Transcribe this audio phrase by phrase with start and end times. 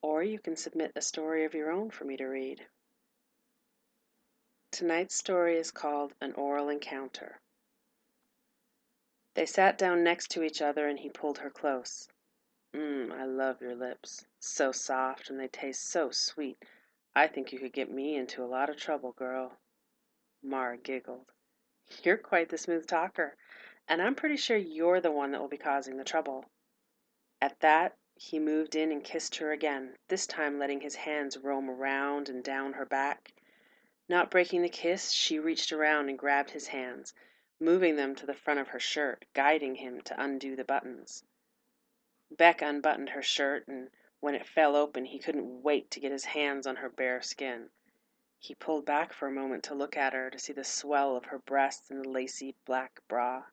[0.00, 2.66] or you can submit a story of your own for me to read.
[4.72, 7.38] Tonight's story is called An Oral Encounter.
[9.34, 12.08] They sat down next to each other and he pulled her close.
[12.72, 14.24] Mmm, I love your lips.
[14.40, 16.56] So soft and they taste so sweet.
[17.14, 19.58] I think you could get me into a lot of trouble, girl.
[20.42, 21.30] Mara giggled.
[22.02, 23.36] You're quite the smooth talker,
[23.86, 26.46] and I'm pretty sure you're the one that will be causing the trouble.
[27.40, 31.70] At that, he moved in and kissed her again, this time letting his hands roam
[31.70, 33.32] around and down her back.
[34.08, 37.12] Not breaking the kiss, she reached around and grabbed his hands,
[37.60, 41.24] moving them to the front of her shirt, guiding him to undo the buttons.
[42.30, 46.24] Beck unbuttoned her shirt, and when it fell open he couldn't wait to get his
[46.24, 47.70] hands on her bare skin.
[48.46, 51.24] He pulled back for a moment to look at her, to see the swell of
[51.24, 53.46] her breasts and the lacy black bra.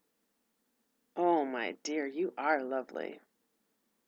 [1.18, 3.20] Oh, my dear, you are lovely.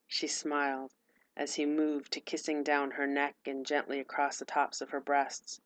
[0.05, 0.93] She smiled
[1.35, 4.99] as he moved to kissing down her neck and gently across the tops of her
[4.99, 5.59] breasts.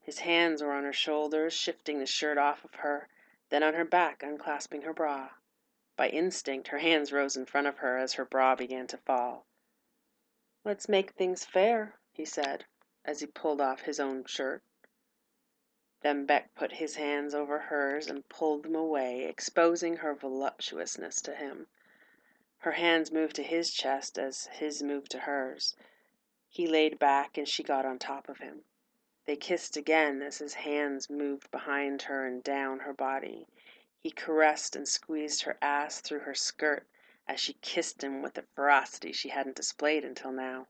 [0.00, 3.10] His hands were on her shoulders, shifting the shirt off of her,
[3.50, 5.28] then on her back, unclasping her bra.
[5.94, 9.44] By instinct, her hands rose in front of her as her bra began to fall.
[10.64, 12.64] Let's make things fair, he said,
[13.08, 14.62] as he pulled off his own shirt.
[16.02, 21.34] Then Beck put his hands over hers and pulled them away, exposing her voluptuousness to
[21.34, 21.68] him.
[22.58, 25.74] Her hands moved to his chest as his moved to hers.
[26.50, 28.64] He laid back and she got on top of him.
[29.24, 33.46] They kissed again as his hands moved behind her and down her body.
[33.98, 36.86] He caressed and squeezed her ass through her skirt
[37.26, 40.66] as she kissed him with a ferocity she hadn't displayed until now.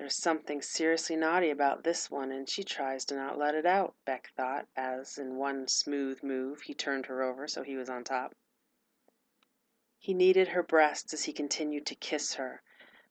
[0.00, 3.94] There's something seriously naughty about this one, and she tries to not let it out,
[4.06, 8.02] Beck thought, as in one smooth move he turned her over so he was on
[8.02, 8.34] top.
[9.98, 12.62] He kneaded her breasts as he continued to kiss her,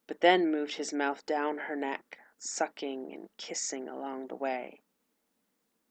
[0.08, 4.80] but then moved his mouth down her neck, sucking and kissing along the way.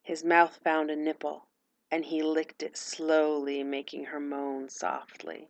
[0.03, 1.47] His mouth found a nipple,
[1.89, 5.49] and he licked it slowly, making her moan softly.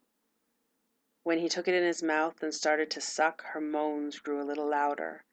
[1.23, 4.45] When he took it in his mouth and started to suck, her moans grew a
[4.45, 5.25] little louder.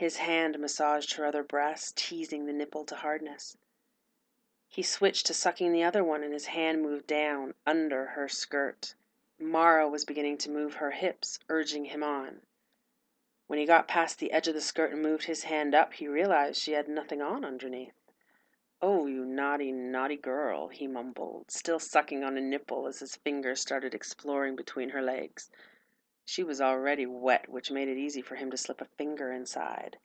[0.00, 3.58] His hand massaged her other breast, teasing the nipple to hardness.
[4.66, 8.94] He switched to sucking the other one, and his hand moved down under her skirt.
[9.38, 12.40] Mara was beginning to move her hips, urging him on.
[13.46, 16.08] When he got past the edge of the skirt and moved his hand up, he
[16.08, 18.00] realized she had nothing on underneath.
[18.80, 23.60] Oh, you naughty, naughty girl, he mumbled, still sucking on a nipple as his fingers
[23.60, 25.50] started exploring between her legs.
[26.32, 29.98] She was already wet, which made it easy for him to slip a finger inside.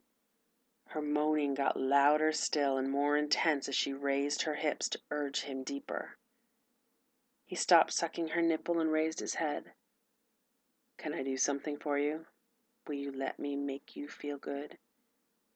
[0.88, 5.42] Her moaning got louder still and more intense as she raised her hips to urge
[5.42, 6.18] him deeper.
[7.46, 9.74] He stopped sucking her nipple and raised his head.
[10.98, 12.26] Can I do something for you?
[12.88, 14.80] Will you let me make you feel good?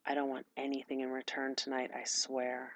[0.06, 2.74] I don't want anything in return tonight, I swear.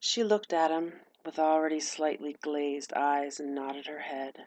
[0.00, 4.46] She looked at him with already slightly glazed eyes and nodded her head.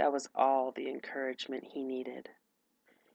[0.00, 2.30] That was all the encouragement he needed.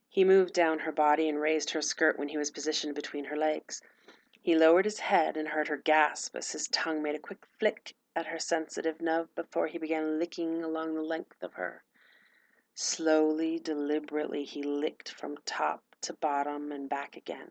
[0.07, 3.35] He moved down her body and raised her skirt when he was positioned between her
[3.35, 3.81] legs.
[4.39, 7.95] He lowered his head and heard her gasp as his tongue made a quick flick
[8.15, 11.83] at her sensitive nub before he began licking along the length of her.
[12.75, 17.49] Slowly, deliberately, he licked from top to bottom and back again.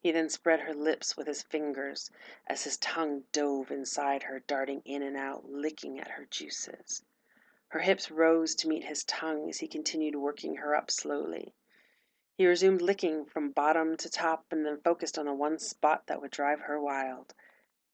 [0.00, 2.10] He then spread her lips with his fingers
[2.48, 7.04] as his tongue dove inside her, darting in and out, licking at her juices.
[7.72, 11.52] Her hips rose to meet his tongue as he continued working her up slowly.
[12.32, 16.22] He resumed licking from bottom to top and then focused on the one spot that
[16.22, 17.34] would drive her wild.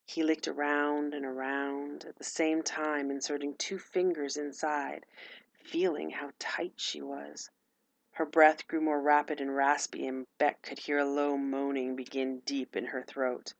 [0.04, 5.06] He licked around and around, at the same time inserting two fingers inside,
[5.64, 7.50] feeling how tight she was.
[8.12, 12.38] Her breath grew more rapid and raspy, and Beck could hear a low moaning begin
[12.46, 13.54] deep in her throat.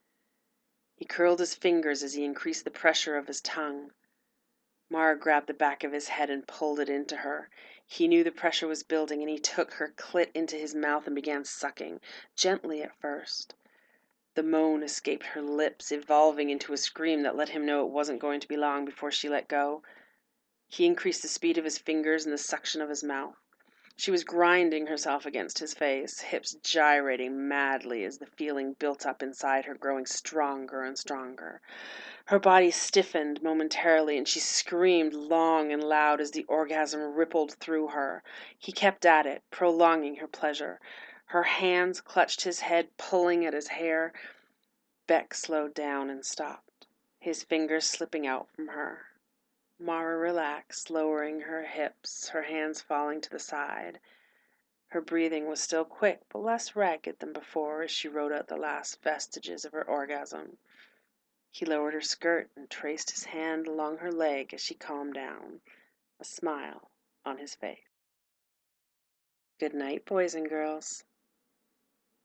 [0.95, 3.91] He curled his fingers as he increased the pressure of his tongue.
[4.95, 7.51] Mara grabbed the back of his head and pulled it into her.
[7.85, 11.17] He knew the pressure was building, and he took her clit into his mouth and
[11.17, 12.01] began sucking,
[12.37, 13.57] gently at first.
[14.35, 18.21] The moan escaped her lips, evolving into a scream that let him know it wasn't
[18.21, 19.83] going to be long before she let go.
[20.69, 23.35] He increased the speed of his fingers and the suction of his mouth.
[23.97, 29.23] She was grinding herself against his face, hips gyrating madly as the feeling built up
[29.23, 31.61] inside her, growing stronger and stronger.
[32.25, 37.89] Her body stiffened momentarily and she screamed long and loud as the orgasm rippled through
[37.89, 38.25] her.
[38.59, 40.81] He kept at it, prolonging her pleasure.
[41.27, 44.13] Her hands clutched his head, pulling at his hair.
[45.07, 46.87] Beck slowed down and stopped,
[47.21, 49.07] his fingers slipping out from her.
[49.77, 53.99] Mara relaxed, lowering her hips, her hands falling to the side.
[54.91, 58.57] Her breathing was still quick, but less ragged than before as she wrote out the
[58.57, 60.59] last vestiges of her orgasm.
[61.51, 65.61] He lowered her skirt and traced his hand along her leg as she calmed down,
[66.21, 66.93] a smile
[67.25, 67.89] on his face.
[69.59, 71.03] Good night, boys and girls.